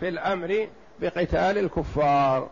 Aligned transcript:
في 0.00 0.08
الأمر 0.08 0.68
بقتال 1.00 1.58
الكفار. 1.58 2.48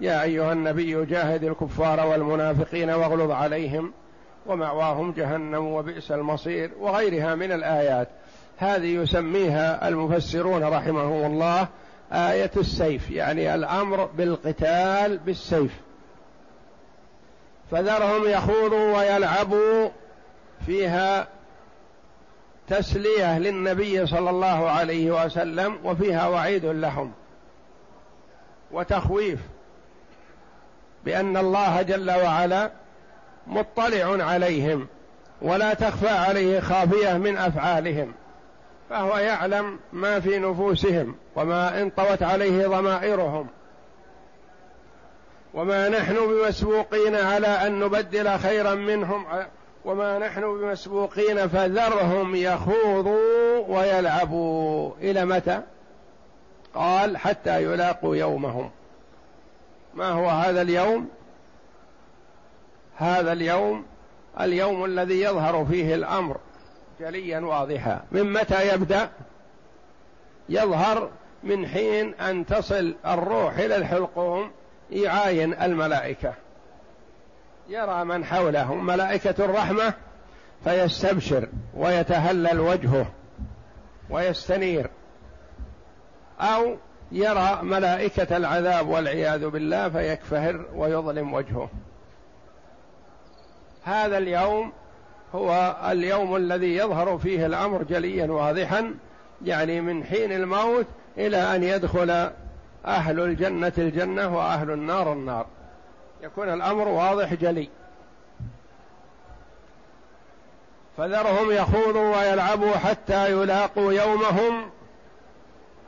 يا 0.00 0.22
أيها 0.22 0.52
النبي 0.52 1.04
جاهد 1.04 1.44
الكفار 1.44 2.06
والمنافقين 2.06 2.90
واغلظ 2.90 3.30
عليهم 3.30 3.92
ومأواهم 4.46 5.12
جهنم 5.12 5.66
وبئس 5.66 6.12
المصير 6.12 6.70
وغيرها 6.80 7.34
من 7.34 7.52
الآيات. 7.52 8.08
هذه 8.58 8.86
يسميها 8.86 9.88
المفسرون 9.88 10.64
رحمهم 10.64 11.32
الله 11.32 11.68
آية 12.12 12.50
السيف 12.56 13.10
يعني 13.10 13.54
الأمر 13.54 14.04
بالقتال 14.04 15.18
بالسيف. 15.18 15.80
فذرهم 17.70 18.28
يخوضوا 18.28 18.98
ويلعبوا 18.98 19.88
فيها 20.66 21.28
تسلية 22.68 23.38
للنبي 23.38 24.06
صلى 24.06 24.30
الله 24.30 24.70
عليه 24.70 25.24
وسلم 25.24 25.78
وفيها 25.84 26.28
وعيد 26.28 26.64
لهم 26.64 27.12
وتخويف 28.70 29.40
بأن 31.04 31.36
الله 31.36 31.82
جل 31.82 32.10
وعلا 32.10 32.70
مطلع 33.46 34.24
عليهم 34.24 34.86
ولا 35.42 35.74
تخفى 35.74 36.08
عليه 36.08 36.60
خافية 36.60 37.12
من 37.12 37.36
أفعالهم 37.36 38.12
فهو 38.90 39.18
يعلم 39.18 39.78
ما 39.92 40.20
في 40.20 40.38
نفوسهم 40.38 41.14
وما 41.36 41.82
انطوت 41.82 42.22
عليه 42.22 42.66
ضمائرهم. 42.66 43.46
وما 45.54 45.88
نحن 45.88 46.14
بمسبوقين 46.14 47.14
على 47.14 47.46
أن 47.46 47.78
نبدل 47.78 48.38
خيرا 48.38 48.74
منهم 48.74 49.26
وما 49.84 50.18
نحن 50.18 50.40
بمسبوقين 50.40 51.48
فذرهم 51.48 52.34
يخوضوا 52.36 53.58
ويلعبوا. 53.68 54.92
إلى 55.00 55.24
متى؟ 55.24 55.62
قال 56.74 57.16
حتى 57.16 57.62
يلاقوا 57.62 58.16
يومهم. 58.16 58.70
ما 59.94 60.08
هو 60.08 60.28
هذا 60.28 60.62
اليوم؟ 60.62 61.08
هذا 62.96 63.32
اليوم 63.32 63.84
اليوم 64.40 64.84
الذي 64.84 65.20
يظهر 65.20 65.66
فيه 65.70 65.94
الأمر 65.94 66.36
جليا 67.00 67.40
واضحا. 67.40 68.00
من 68.12 68.32
متى 68.32 68.74
يبدأ؟ 68.74 69.10
يظهر 70.48 71.10
من 71.42 71.66
حين 71.66 72.14
أن 72.14 72.46
تصل 72.46 72.94
الروح 73.06 73.58
إلى 73.58 73.76
الحلقوم 73.76 74.50
يعاين 74.90 75.54
الملائكة. 75.54 76.34
يرى 77.68 78.04
من 78.04 78.24
حوله 78.24 78.74
ملائكة 78.74 79.44
الرحمة 79.44 79.94
فيستبشر 80.64 81.48
ويتهلل 81.74 82.60
وجهه 82.60 83.06
ويستنير 84.10 84.90
أو 86.40 86.76
يرى 87.12 87.58
ملائكة 87.62 88.36
العذاب 88.36 88.88
والعياذ 88.88 89.48
بالله 89.48 89.88
فيكفهر 89.88 90.64
ويظلم 90.74 91.34
وجهه. 91.34 91.70
هذا 93.84 94.18
اليوم 94.18 94.72
هو 95.34 95.76
اليوم 95.90 96.36
الذي 96.36 96.76
يظهر 96.76 97.18
فيه 97.18 97.46
الأمر 97.46 97.82
جليا 97.82 98.26
واضحا 98.26 98.94
يعني 99.44 99.80
من 99.80 100.04
حين 100.04 100.32
الموت 100.32 100.86
إلى 101.18 101.56
أن 101.56 101.62
يدخل 101.62 102.30
أهل 102.86 103.20
الجنة 103.20 103.72
الجنة 103.78 104.36
وأهل 104.36 104.70
النار 104.70 105.12
النار. 105.12 105.46
يكون 106.22 106.48
الأمر 106.48 106.88
واضح 106.88 107.34
جلي. 107.34 107.68
فذرهم 110.96 111.50
يخوضوا 111.50 112.16
ويلعبوا 112.16 112.72
حتى 112.72 113.30
يلاقوا 113.30 113.92
يومهم 113.92 114.70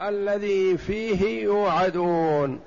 الذي 0.02 0.78
فيه 0.78 1.42
يوعدون. 1.44 2.60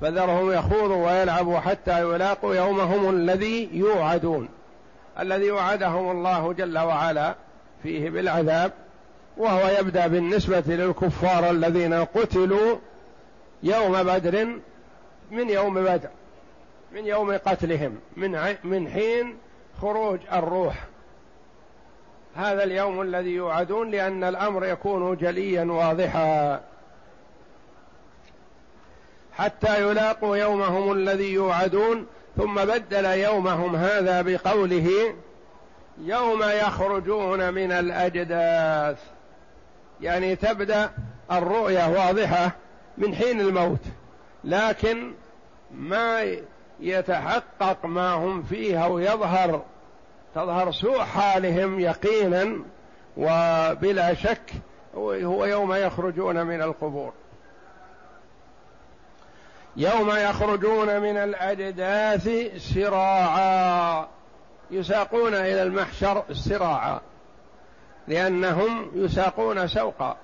فذرهم 0.00 0.52
يخوضوا 0.52 1.06
ويلعبوا 1.06 1.58
حتى 1.58 2.00
يلاقوا 2.00 2.54
يومهم 2.54 3.10
الذي 3.10 3.70
يوعدون. 3.72 4.48
الذي 5.20 5.50
وعدهم 5.50 6.10
الله 6.10 6.52
جل 6.52 6.78
وعلا 6.78 7.34
فيه 7.82 8.10
بالعذاب 8.10 8.72
وهو 9.36 9.68
يبدأ 9.80 10.06
بالنسبة 10.06 10.62
للكفار 10.66 11.50
الذين 11.50 11.94
قتلوا 11.94 12.76
يوم 13.62 14.02
بدر 14.02 14.48
من 15.30 15.50
يوم 15.50 15.74
بدر 15.74 16.08
من 16.92 17.06
يوم 17.06 17.32
قتلهم 17.32 17.98
من 18.16 18.56
من 18.64 18.88
حين 18.88 19.36
خروج 19.82 20.20
الروح. 20.32 20.84
هذا 22.36 22.64
اليوم 22.64 23.00
الذي 23.00 23.30
يوعدون 23.30 23.90
لأن 23.90 24.24
الأمر 24.24 24.66
يكون 24.66 25.16
جليا 25.16 25.64
واضحا. 25.64 26.60
حتى 29.32 29.82
يلاقوا 29.82 30.36
يومهم 30.36 30.92
الذي 30.92 31.32
يوعدون 31.32 32.06
ثم 32.36 32.54
بدل 32.54 33.04
يومهم 33.04 33.76
هذا 33.76 34.22
بقوله 34.22 35.14
يوم 35.98 36.42
يخرجون 36.42 37.54
من 37.54 37.72
الأجداث. 37.72 38.98
يعني 40.00 40.36
تبدأ 40.36 40.90
الرؤية 41.32 41.88
واضحة 41.88 42.50
من 42.98 43.14
حين 43.14 43.40
الموت. 43.40 43.80
لكن 44.46 45.12
ما 45.74 46.36
يتحقق 46.80 47.86
ما 47.86 48.12
هم 48.12 48.42
فيه 48.42 48.84
أو 48.84 48.98
يظهر 48.98 49.62
تظهر 50.34 50.72
سوء 50.72 51.02
حالهم 51.02 51.80
يقينا 51.80 52.58
وبلا 53.16 54.14
شك 54.14 54.52
هو 54.94 55.44
يوم 55.44 55.74
يخرجون 55.74 56.46
من 56.46 56.62
القبور. 56.62 57.12
يوم 59.76 60.10
يخرجون 60.10 61.00
من 61.00 61.16
الأجداث 61.16 62.28
سراعا 62.74 64.08
يساقون 64.70 65.34
إلى 65.34 65.62
المحشر 65.62 66.24
سراعا 66.32 67.00
لأنهم 68.08 68.90
يساقون 68.94 69.68
سوقا. 69.68 70.16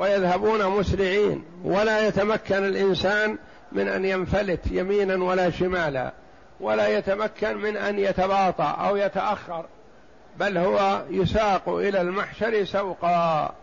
ويذهبون 0.00 0.66
مسرعين 0.66 1.44
ولا 1.64 2.08
يتمكن 2.08 2.64
الإنسان 2.64 3.38
من 3.72 3.88
أن 3.88 4.04
ينفلت 4.04 4.60
يمينا 4.70 5.24
ولا 5.24 5.50
شمالا 5.50 6.12
ولا 6.60 6.88
يتمكن 6.98 7.56
من 7.56 7.76
أن 7.76 7.98
يتباطأ 7.98 8.64
أو 8.64 8.96
يتأخر 8.96 9.64
بل 10.38 10.58
هو 10.58 11.02
يساق 11.10 11.68
إلى 11.68 12.00
المحشر 12.00 12.64
سوقا. 12.64 13.54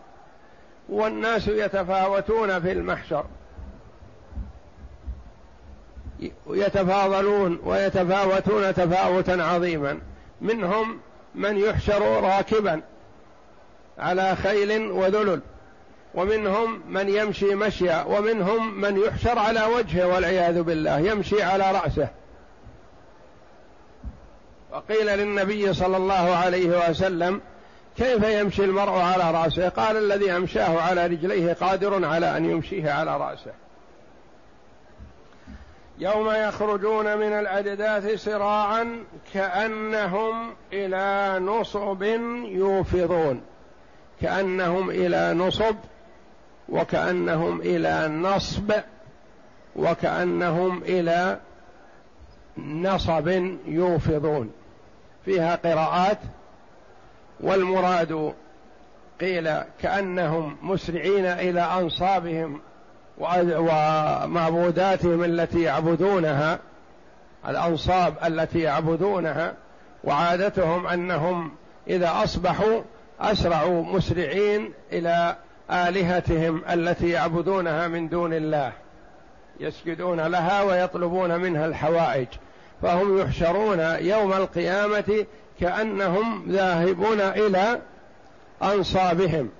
والناس 0.88 1.48
يتفاوتون 1.48 2.60
في 2.60 2.72
المحشر. 2.72 3.24
يتفاضلون 6.50 7.60
ويتفاوتون 7.64 8.74
تفاوتا 8.74 9.32
عظيما. 9.32 9.98
منهم 10.40 11.00
من 11.34 11.56
يحشر 11.56 12.02
راكبا 12.02 12.82
على 13.98 14.36
خيل 14.36 14.90
وذلل. 14.90 15.40
ومنهم 16.18 16.82
من 16.88 17.08
يمشي 17.08 17.54
مشيا 17.54 18.02
ومنهم 18.02 18.80
من 18.80 18.96
يحشر 18.96 19.38
على 19.38 19.64
وجهه 19.64 20.06
والعياذ 20.06 20.62
بالله 20.62 20.98
يمشي 20.98 21.42
على 21.42 21.72
رأسه. 21.72 22.08
وقيل 24.72 25.06
للنبي 25.06 25.74
صلى 25.74 25.96
الله 25.96 26.36
عليه 26.36 26.90
وسلم 26.90 27.40
كيف 27.96 28.24
يمشي 28.24 28.64
المرء 28.64 28.92
على 28.92 29.30
رأسه؟ 29.30 29.68
قال 29.68 29.96
الذي 29.96 30.36
أمشاه 30.36 30.80
على 30.80 31.06
رجليه 31.06 31.52
قادر 31.52 32.04
على 32.04 32.36
أن 32.36 32.44
يمشيه 32.44 32.90
على 32.90 33.16
رأسه. 33.16 33.52
يوم 35.98 36.30
يخرجون 36.30 37.18
من 37.18 37.32
الأجداث 37.32 38.24
سراعا 38.24 39.04
كأنهم 39.34 40.54
إلى 40.72 41.38
نصب 41.38 42.02
يوفضون. 42.44 43.42
كأنهم 44.20 44.90
إلى 44.90 45.34
نصب 45.34 45.76
وكأنهم 46.68 47.60
إلى 47.60 48.08
نصب 48.08 48.72
وكأنهم 49.76 50.82
إلى 50.82 51.38
نصب 52.58 53.28
يوفضون. 53.66 54.50
فيها 55.24 55.56
قراءات 55.56 56.18
والمراد 57.40 58.34
قيل 59.20 59.50
كأنهم 59.82 60.56
مسرعين 60.62 61.26
إلى 61.26 61.60
أنصابهم 61.60 62.60
ومعبوداتهم 63.18 65.24
التي 65.24 65.62
يعبدونها 65.62 66.58
الأنصاب 67.48 68.14
التي 68.24 68.60
يعبدونها 68.60 69.54
وعادتهم 70.04 70.86
أنهم 70.86 71.52
إذا 71.88 72.12
أصبحوا 72.24 72.82
أسرعوا 73.20 73.82
مسرعين 73.82 74.72
إلى 74.92 75.36
آلهتهم 75.70 76.62
التي 76.70 77.08
يعبدونها 77.08 77.88
من 77.88 78.08
دون 78.08 78.32
الله 78.32 78.72
يسجدون 79.60 80.20
لها 80.20 80.62
ويطلبون 80.62 81.40
منها 81.40 81.66
الحوائج. 81.66 82.26
فهم 82.82 83.18
يحشرون 83.18 83.80
يوم 84.00 84.32
القيامة 84.32 85.26
كأنهم 85.60 86.44
ذاهبون 86.48 87.20
إلى 87.20 87.80
أنصابهم 88.62 89.50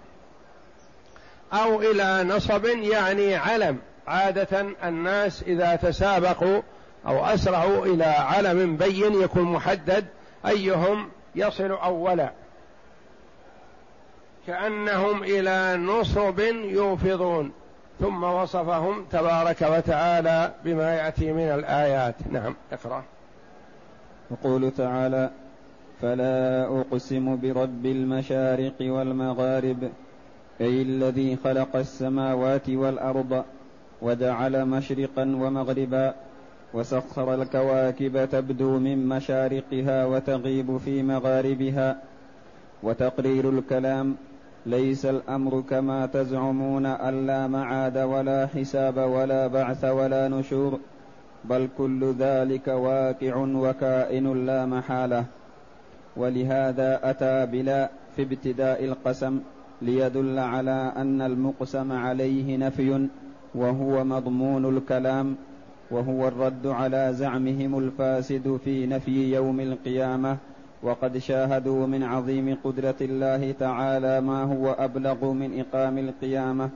أو 1.53 1.83
إلى 1.83 2.25
نصب 2.25 2.65
يعني 2.65 3.37
علم. 3.37 3.79
عادة 4.07 4.67
الناس 4.85 5.43
إذا 5.43 5.77
تسابقوا 5.77 6.63
أو 7.07 7.25
أسرعوا 7.25 7.87
إلى 7.87 8.05
علم 8.05 8.77
بين 8.77 9.23
يكون 9.23 9.43
محدد 9.43 10.05
أيهم 10.47 11.09
يصل 11.35 11.71
أولا. 11.71 12.31
كأنهم 14.49 15.23
إلى 15.23 15.77
نصب 15.77 16.39
يوفضون. 16.65 17.53
ثم 18.01 18.25
وصفهم 18.25 19.05
تبارك 19.11 19.63
وتعالى 19.63 20.53
بما 20.65 20.95
يأتي 20.95 21.33
من 21.33 21.49
الآيات. 21.49 22.15
نعم 22.33 22.55
اقرأ. 22.73 23.05
يقول 24.31 24.71
تعالى 24.71 25.31
فلا 26.03 26.65
أقسم 26.81 27.37
برب 27.41 27.87
المشارق 27.87 28.75
والمغارب 28.81 29.91
أي 30.61 30.83
الذي 30.83 31.37
خلق 31.45 31.77
السماوات 31.77 32.71
والأرض 32.71 33.45
وجعل 34.03 34.65
مشرقا 34.65 35.23
ومغربا 35.23 36.15
وسخر 36.75 37.35
الكواكب 37.35 38.29
تبدو 38.33 38.79
من 38.79 39.09
مشارقها 39.09 40.07
وتغيب 40.07 40.77
في 40.85 41.03
مغاربها 41.03 41.99
وتقرير 42.83 43.51
الكلام 43.51 44.17
ليس 44.69 45.07
الأمر 45.07 45.61
كما 45.61 46.07
تزعمون 46.07 46.87
ألا 46.87 47.47
معاد 47.47 47.99
ولا 47.99 48.47
حساب 48.47 48.97
ولا 48.97 49.47
بعث 49.47 49.85
ولا 49.85 50.29
نشور 50.29 50.79
بل 51.45 51.69
كل 51.79 52.13
ذلك 52.19 52.69
واقع 52.69 53.37
وكائن 53.37 54.47
لا 54.47 54.67
محالة. 54.67 55.25
ولهذا 56.17 57.01
أتى 57.03 57.47
بلا 57.47 57.91
في 58.17 58.23
ابتداء 58.23 58.85
القسم 58.85 59.41
ليدل 59.83 60.39
على 60.39 60.93
أن 60.97 61.23
المقسم 61.23 61.93
عليه 61.93 62.57
نفي 62.57 63.09
وهو 63.55 64.05
مضمون 64.05 64.77
الكلام 64.77 65.37
وهو 65.91 66.29
الرد 66.29 66.67
على 66.67 67.09
زعمهم 67.13 67.79
الفاسد 67.79 68.61
في 68.65 68.87
نفي 68.87 69.35
يوم 69.35 69.61
القيامة. 69.61 70.37
وقد 70.83 71.19
شاهدوا 71.19 71.87
من 71.87 72.03
عظيم 72.03 72.57
قدرة 72.65 72.95
الله 73.01 73.53
تعالى 73.53 74.21
ما 74.21 74.43
هو 74.43 74.73
أبلغ 74.73 75.33
من 75.33 75.61
إقام 75.61 75.99
القيامة 75.99 76.71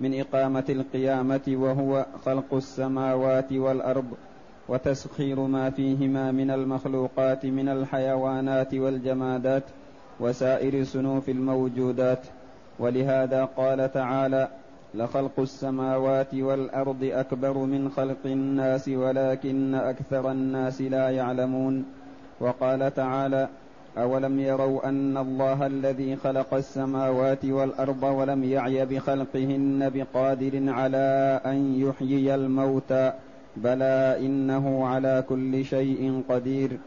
من 0.00 0.20
إقامة 0.20 0.64
القيامة 0.68 1.40
وهو 1.48 2.06
خلق 2.24 2.54
السماوات 2.54 3.52
والأرض 3.52 4.10
وتسخير 4.68 5.40
ما 5.40 5.70
فيهما 5.70 6.32
من 6.32 6.50
المخلوقات 6.50 7.46
من 7.46 7.68
الحيوانات 7.68 8.74
والجمادات 8.74 9.62
وسائر 10.20 10.84
صنوف 10.84 11.28
الموجودات. 11.28 12.26
ولهذا 12.78 13.44
قال 13.44 13.92
تعالى 13.92 14.48
لخلق 14.94 15.40
السماوات 15.40 16.34
والأرض 16.34 17.04
أكبر 17.04 17.58
من 17.58 17.88
خلق 17.88 18.22
الناس 18.24 18.88
ولكن 18.88 19.74
أكثر 19.74 20.30
الناس 20.30 20.80
لا 20.82 21.10
يعلمون 21.10 21.84
وقال 22.40 22.94
تعالى 22.94 23.48
أولم 23.98 24.40
يروا 24.40 24.88
أن 24.88 25.16
الله 25.16 25.66
الذي 25.66 26.16
خلق 26.16 26.54
السماوات 26.54 27.44
والأرض 27.44 28.02
ولم 28.02 28.44
يعي 28.44 28.86
بخلقهن 28.86 29.90
بقادر 29.94 30.72
على 30.72 31.40
أن 31.46 31.74
يحيي 31.74 32.34
الموتى 32.34 33.12
بلى 33.56 34.16
إنه 34.18 34.86
على 34.86 35.24
كل 35.28 35.64
شيء 35.64 36.22
قدير. 36.28 36.78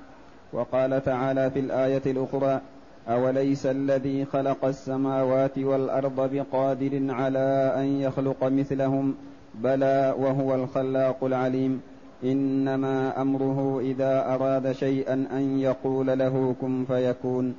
وقال 0.54 1.04
تعالى 1.04 1.52
في 1.52 1.60
الآية 1.60 2.02
الأخرى 2.06 2.62
أوليس 3.10 3.66
الذي 3.66 4.26
خلق 4.26 4.66
السماوات 4.66 5.58
والأرض 5.58 6.34
بقادر 6.34 7.02
على 7.10 7.74
أن 7.76 7.86
يخلق 8.02 8.44
مثلهم 8.44 9.16
بلى 9.56 10.16
وهو 10.18 10.56
الخلاق 10.56 11.24
العليم. 11.24 11.82
إنما 12.24 13.22
أمره 13.22 13.80
إذا 13.80 14.34
أراد 14.34 14.72
شيئا 14.72 15.14
أن 15.14 15.60
يقول 15.60 16.08
له 16.19 16.56
كن 16.62 16.86
فيكون. 16.86 17.56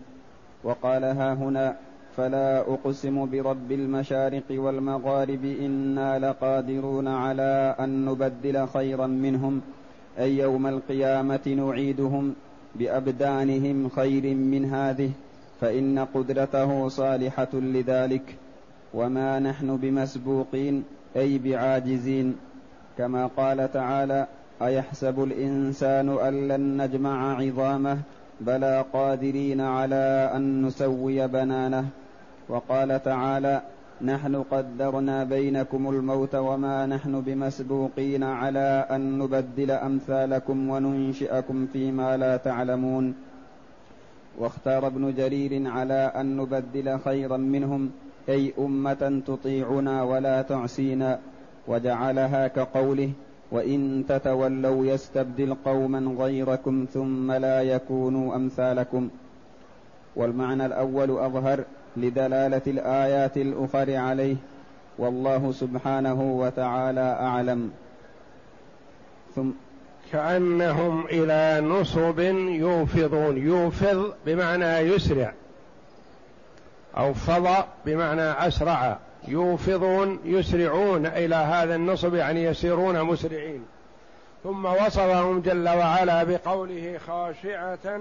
وقال 0.65 1.05
ها 1.05 1.35
هنا 1.35 1.77
فلا 2.17 2.61
أقسم 2.61 3.31
برب 3.31 3.73
المشارق 3.73 4.43
والمغارب 4.51 5.45
إنا 5.45 6.19
لقادرون 6.19 7.09
على 7.09 7.77
أن 7.81 8.05
نبدل 8.05 8.67
خيرا 8.67 9.07
منهم 9.07 9.61
أي 10.19 10.39
يوم 10.39 10.67
القيامة 10.67 11.41
نعيدهم 11.47 12.35
بأبدانهم 12.75 13.89
خير 13.89 14.35
من 14.35 14.65
هذه 14.65 15.11
فإن 15.61 15.99
قدرته 16.15 16.89
صالحة 16.89 17.49
لذلك. 17.55 18.37
وما 18.95 19.39
نحن 19.39 19.77
بمسبوقين 19.77 20.85
أي 21.17 21.39
بعاجزين. 21.39 22.37
كما 22.99 23.27
قال 23.27 23.73
تعالى 23.73 24.27
أيحسب 24.63 25.23
الإنسان 25.23 26.09
أن 26.09 26.49
لن 26.49 26.83
نجمع 26.83 27.37
عظامه 27.39 27.99
بلى 28.41 28.85
قادرين 28.93 29.61
على 29.61 30.31
أن 30.35 30.63
نسوي 30.67 31.29
بنانه. 31.29 31.87
وقال 32.49 33.03
تعالى 33.03 33.63
نحن 34.03 34.43
قدرنا 34.51 35.25
بينكم 35.25 35.89
الموت 35.91 36.35
وما 36.35 36.87
نحن 36.87 37.21
بمسبوقين 37.21 38.23
على 38.23 38.87
أن 38.91 39.19
نبدل 39.19 39.71
أمثالكم 39.71 40.71
وننشئكم 40.71 41.67
فيما 41.73 42.17
لا 42.17 42.37
تعلمون. 42.37 43.15
واختار 44.39 44.87
ابن 44.87 45.15
جرير 45.15 45.71
على 45.71 46.13
أن 46.17 46.37
نبدل 46.37 46.99
خيرا 46.99 47.37
منهم 47.37 47.91
أي 48.29 48.53
أمة 48.59 49.23
تطيعنا 49.27 50.03
ولا 50.03 50.43
تعصينا. 50.43 51.19
وجعلها 51.69 52.49
كقوله 52.49 53.11
وإن 53.51 54.05
تتولوا 54.09 54.87
يستبدل 54.87 55.57
قوما 55.65 56.15
غيركم 56.19 56.87
ثم 56.95 57.33
لا 57.33 57.63
يكونوا 57.63 58.37
أمثالكم. 58.37 59.09
والمعنى 60.17 60.67
الأول 60.67 61.11
أظهر 61.11 61.65
لدلالة 61.97 62.63
الآيات 62.67 63.37
الأخر 63.37 63.97
عليه 63.97 64.37
والله 64.99 65.53
سبحانه 65.53 66.23
وتعالى 66.23 67.17
أعلم. 67.21 67.71
ثم 69.37 69.51
كأنهم 70.13 71.07
إلى 71.07 71.67
نصب 71.67 72.21
يوفضون 72.49 73.39
يوفض 73.39 74.15
بمعنى 74.27 74.79
يسرع 74.79 75.33
أو 76.97 77.15
فضى 77.15 77.65
بمعنى 77.87 78.23
أسرع. 78.23 78.99
يوفضون 79.29 80.21
يسرعون 80.25 81.07
إلى 81.07 81.35
هذا 81.35 81.75
النصب 81.75 82.15
يعني 82.15 82.45
يسيرون 82.45 83.03
مسرعين. 83.03 83.67
ثم 84.45 84.65
وصفهم 84.65 85.41
جل 85.41 85.69
وعلا 85.69 86.25
بقوله 86.25 86.99
خاشعة 87.07 88.01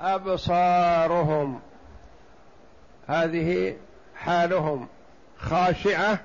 أبصارهم. 0.00 1.60
هذه 3.06 3.76
حالهم. 4.16 4.86
خاشعة 5.38 6.18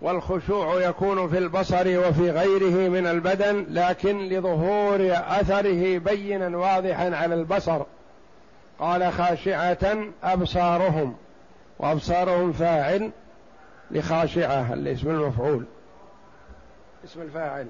والخشوع 0.00 0.82
يكون 0.82 1.28
في 1.28 1.38
البصر 1.38 2.08
وفي 2.08 2.30
غيره 2.30 2.88
من 2.88 3.06
البدن 3.06 3.66
لكن 3.68 4.18
لظهور 4.18 5.12
أثره 5.12 5.98
بينا 5.98 6.58
واضحا 6.58 7.16
على 7.16 7.34
البصر. 7.34 7.82
قال 8.78 9.12
خاشعة 9.12 9.96
أبصارهم. 10.24 11.14
وأبصارهم 11.78 12.52
فاعل. 12.52 13.10
لخاشعة 13.92 14.72
الاسم 14.72 15.10
المفعول. 15.10 15.64
اسم 17.04 17.22
الفاعل. 17.22 17.66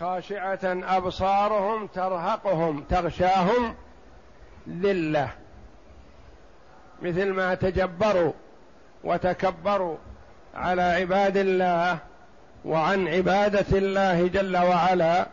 خاشعة 0.00 0.58
أبصارهم 0.96 1.86
ترهقهم 1.86 2.84
تغشاهم 2.88 3.74
ذلة. 4.68 5.28
مثل 7.02 7.32
ما 7.32 7.54
تجبروا 7.54 8.32
وتكبروا 9.04 9.96
على 10.54 10.82
عباد 10.82 11.36
الله 11.36 11.98
وعن 12.64 13.08
عبادة 13.08 13.78
الله 13.78 14.28
جل 14.28 14.56
وعلا 14.56 15.26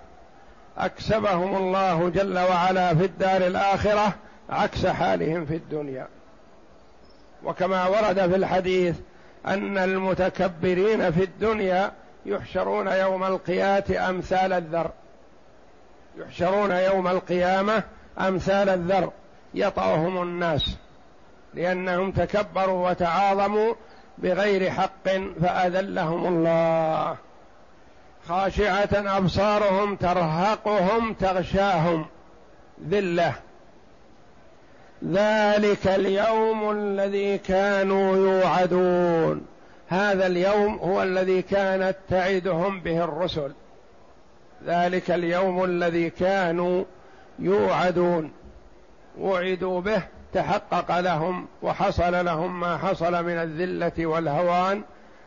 أكسبهم 0.77 1.55
الله 1.55 2.10
جل 2.10 2.39
وعلا 2.39 2.96
في 2.96 3.05
الدار 3.05 3.48
الآخرة 3.48 4.13
عكس 4.50 4.86
حالهم 4.86 5.46
في 5.46 5.55
الدنيا. 5.55 6.07
وكما 7.43 7.88
ورد 7.88 8.29
في 8.29 8.36
الحديث 8.36 8.96
أن 9.46 9.77
المتكبرين 9.77 11.12
في 11.12 11.24
الدنيا 11.24 11.91
يحشرون 12.25 12.88
يوم 12.88 13.24
القيامة 13.24 14.10
أمثال 14.10 14.53
الذر. 14.53 14.91
يحشرون 16.17 16.72
يوم 16.72 17.08
القيامة 17.08 17.84
أمثال 18.20 18.70
الذر. 18.70 19.12
يطأهم 19.53 20.22
الناس 20.22 20.77
لأنهم 21.53 22.12
تكبروا 22.12 22.89
وتعاظموا 22.89 23.74
بغير 24.17 24.72
حق 24.72 25.10
فأذلهم 25.41 26.27
الله. 26.27 27.15
خاشعة 28.27 29.17
أبصارهم 29.17 29.96
ترهقهم 29.96 31.13
تغشاهم. 31.13 32.06
ذلة. 32.89 33.34
ذلك 35.05 35.87
اليوم 35.87 36.71
الذي 36.71 37.37
كانوا 37.37 38.15
يوعدون. 38.15 39.45
هذا 39.87 40.27
اليوم 40.27 40.75
هو 40.75 41.03
الذي 41.03 41.41
كانت 41.41 41.95
تعدهم 42.09 42.79
به 42.79 43.03
الرسل. 43.03 43.51
ذلك 44.65 45.11
اليوم 45.11 45.63
الذي 45.63 46.09
كانوا 46.09 46.83
يوعدون. 47.39 48.31
وعدوا 49.19 49.81
به 49.81 50.01
تحقق 50.33 50.99
لهم 50.99 51.47
وحصل 51.61 52.25
لهم 52.25 52.59
ما 52.59 52.77
حصل 52.77 53.25
من 53.25 53.37
الذلة 53.37 54.05
والهوان 54.05 54.81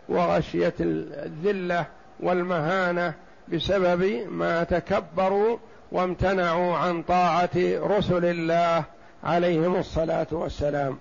وغشية 0.08 0.74
الذلة 0.80 1.86
والمهانة 2.20 3.14
بسبب 3.48 4.26
ما 4.30 4.64
تكبروا 4.64 5.58
وامتنعوا 5.92 6.76
عن 6.76 7.02
طاعة 7.02 7.50
رسل 7.56 8.24
الله 8.24 8.84
عليهم 9.24 9.76
الصلاة 9.76 10.26
والسلام. 10.30 10.98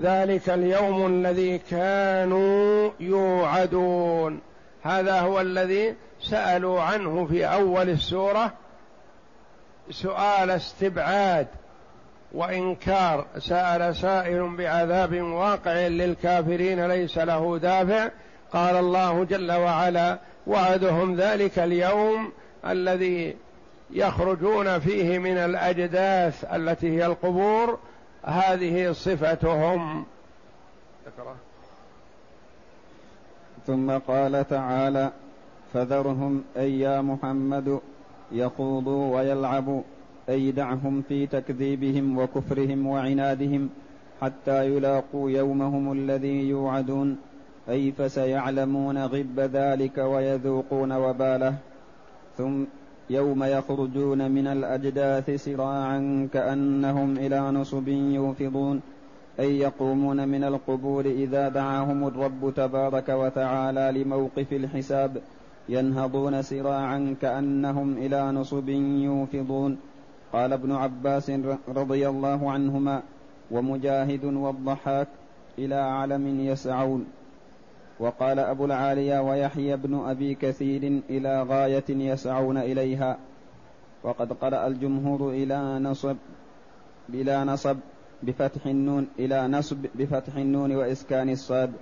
ذلك 0.00 0.50
اليوم 0.50 1.06
الذي 1.06 1.58
كانوا 1.58 2.90
يوعدون. 3.00 4.40
هذا 4.82 5.20
هو 5.20 5.40
الذي 5.40 5.94
سألوا 6.20 6.80
عنه 6.80 7.26
في 7.26 7.46
أول 7.46 7.90
السورة. 7.90 8.52
سؤال 9.90 10.50
استبعاد 10.50 11.46
وإنكار. 12.32 13.26
سأل 13.38 13.96
سائل 13.96 14.56
بعذاب 14.56 15.20
واقع 15.20 15.72
للكافرين 15.72 16.86
ليس 16.86 17.18
له 17.18 17.58
دافع. 17.58 18.08
قال 18.52 18.76
الله 18.76 19.24
جل 19.24 19.52
وعلا 19.52 20.18
وعدهم 20.46 21.16
ذلك 21.16 21.58
اليوم 21.58 22.32
الذي 22.66 23.36
يخرجون 23.92 24.78
فيه 24.78 25.18
من 25.18 25.36
الأجداث 25.36 26.44
التي 26.44 26.90
هي 26.90 27.06
القبور 27.06 27.78
هذه 28.22 28.92
صفتهم. 28.92 30.04
ثم 33.66 33.90
قال 33.90 34.48
تعالى 34.48 35.10
فذرهم 35.72 36.44
أي 36.56 36.80
يا 36.80 37.00
محمد 37.00 37.80
يخوضوا 38.32 39.16
ويلعبوا 39.16 39.82
أي 40.28 40.50
دعهم 40.50 41.02
في 41.08 41.26
تكذيبهم 41.26 42.18
وكفرهم 42.18 42.86
وعنادهم 42.86 43.70
حتى 44.22 44.66
يلاقوا 44.66 45.30
يومهم 45.30 45.92
الذي 45.92 46.48
يوعدون 46.48 47.18
أي 47.68 47.92
فسيعلمون 47.92 49.04
غب 49.04 49.40
ذلك 49.40 49.98
ويذوقون 49.98 50.92
وباله. 50.92 51.54
ثم 52.38 52.64
يوم 53.12 53.44
يخرجون 53.44 54.30
من 54.30 54.46
الأجداث 54.46 55.44
سراعا 55.44 56.28
كأنهم 56.32 57.16
إلى 57.18 57.40
نصب 57.50 57.88
يوفضون 57.88 58.80
أي 59.40 59.58
يقومون 59.58 60.28
من 60.28 60.44
القبور 60.44 61.04
إذا 61.06 61.48
دعاهم 61.48 62.06
الرب 62.06 62.52
تبارك 62.56 63.08
وتعالى 63.08 63.84
لموقف 63.96 64.52
الحساب 64.52 65.22
ينهضون 65.68 66.42
سراعا 66.42 67.16
كأنهم 67.20 67.98
إلى 67.98 68.32
نصب 68.32 68.68
يوفضون. 69.08 69.78
قال 70.32 70.52
ابن 70.52 70.72
عباس 70.72 71.32
رضي 71.68 72.08
الله 72.08 72.50
عنهما 72.50 73.02
ومجاهد 73.50 74.24
والضحاك 74.24 75.08
إلى 75.58 75.74
علم 75.74 76.40
يسعون. 76.40 77.06
وقال 78.02 78.38
أبو 78.38 78.64
العالية 78.64 79.20
ويحيى 79.22 79.76
بن 79.76 79.94
أبي 79.94 80.34
كثير 80.34 81.02
إلى 81.10 81.42
غاية 81.42 81.84
يسعون 81.88 82.58
إليها. 82.58 83.18
وقد 84.02 84.32
قرأ 84.32 84.66
الجمهور 84.66 85.30
إلى 85.30 85.78
نصب 85.78 86.16
بلا 87.08 87.44
نصب 87.44 87.76
بفتح 88.22 88.66
النون 88.66 89.08
إلى 89.18 89.48
نصب 89.48 89.86
بفتح 89.94 90.36
النون 90.36 90.72
وإسكان 90.74 91.30
الصاد 91.30 91.72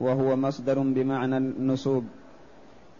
وهو 0.00 0.36
مصدر 0.36 0.78
بمعنى 0.78 1.36
النصوب. 1.36 2.04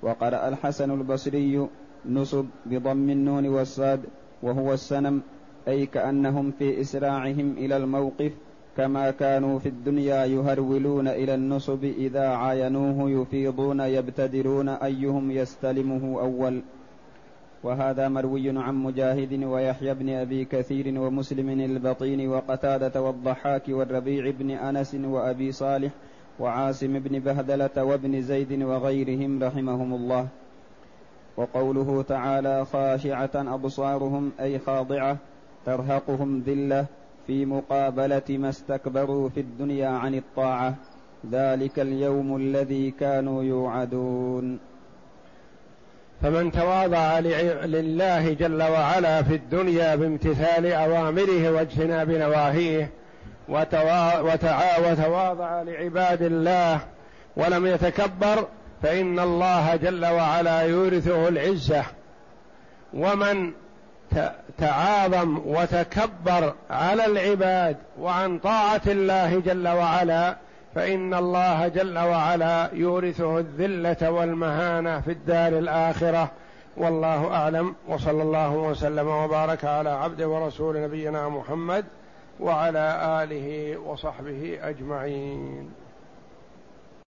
وقرأ 0.03 0.49
الحسن 0.49 0.91
البصري 0.91 1.69
نصب 2.07 2.47
بضم 2.67 3.11
النون 3.11 3.49
والصاد 3.49 4.01
وهو 4.43 4.73
السنم 4.73 5.23
أي 5.69 5.87
كأنهم 5.87 6.51
في 6.51 6.81
إسراعهم 6.81 7.53
إلى 7.59 7.77
الموقف 7.77 8.33
كما 8.77 9.11
كانوا 9.11 9.59
في 9.59 9.69
الدنيا 9.69 10.25
يهرولون 10.25 11.09
إلى 11.09 11.35
النصب 11.35 11.85
إذا 11.85 12.29
عاينوه 12.29 13.11
يفيضون 13.11 13.81
يبتدرون 13.81 14.69
أيهم 14.69 15.31
يستلمه 15.31 16.21
أول. 16.21 16.63
وهذا 17.63 18.09
مروي 18.09 18.59
عن 18.59 18.75
مجاهد 18.75 19.45
ويحيى 19.45 19.95
بن 19.95 20.09
أبي 20.09 20.45
كثير 20.45 21.01
ومسلم 21.01 21.61
البطين 21.61 22.29
وقتادة 22.29 23.03
والضحاك 23.03 23.63
والربيع 23.69 24.31
بن 24.31 24.51
أنس 24.51 24.95
وأبي 24.95 25.53
صالح 25.53 25.93
وعاصم 26.39 26.99
بن 26.99 27.19
بهدلة 27.19 27.85
وابن 27.85 28.23
زيد 28.23 28.63
وغيرهم 28.63 29.43
رحمهم 29.43 29.95
الله. 29.95 30.29
وقوله 31.37 32.03
تعالى 32.03 32.65
خاشعة 32.65 33.31
أبصارهم 33.35 34.33
أي 34.41 34.59
خاضعة 34.59 35.17
ترهقهم 35.67 36.43
ذلة 36.47 36.87
في 37.31 37.47
مقابلة 37.47 38.23
ما 38.29 38.49
استكبروا 38.49 39.29
في 39.29 39.41
الدنيا 39.41 39.89
عن 39.89 40.15
الطاعة. 40.15 40.75
ذلك 41.33 41.79
اليوم 41.79 42.37
الذي 42.37 42.91
كانوا 42.91 43.43
يوعدون. 43.43 44.59
فمن 46.23 46.53
تواضع 46.53 47.19
لله 47.65 48.33
جل 48.33 48.63
وعلا 48.63 49.23
في 49.23 49.35
الدنيا 49.35 49.97
بامتثال 49.97 50.67
أوامره 50.67 51.51
واجتناب 51.51 52.11
نواهيه 52.11 52.91
وتواضع 53.49 55.63
لعباد 55.63 56.23
الله 56.23 56.81
ولم 57.37 57.67
يتكبر 57.67 58.49
فإن 58.83 59.19
الله 59.19 59.77
جل 59.77 60.07
وعلا 60.07 60.63
يورثه 60.63 61.29
العزة. 61.29 61.85
ومن 62.95 63.53
تعاظم 64.59 65.41
وتكبر 65.47 66.55
على 66.71 67.07
العباد 67.07 67.77
وعن 68.01 68.39
طاعة 68.39 68.81
الله 68.87 69.41
جل 69.41 69.69
وعلا 69.69 70.37
فإن 70.75 71.15
الله 71.15 71.69
جل 71.69 71.99
وعلا 71.99 72.71
يورثه 72.73 73.39
الذلة 73.39 74.11
والمهانة 74.11 75.01
في 75.01 75.13
الدار 75.13 75.59
الآخرة. 75.59 76.31
والله 76.77 77.35
أعلم 77.35 77.75
وصلى 77.89 78.23
الله 78.23 78.53
وسلم 78.57 79.09
وبارك 79.09 79.65
على 79.65 79.91
عبد 79.91 80.23
ورسول 80.23 80.83
نبينا 80.83 81.29
محمد 81.29 81.85
وعلى 82.41 83.21
آله 83.23 83.79
وصحبه 83.79 84.59
أجمعين. 84.63 85.71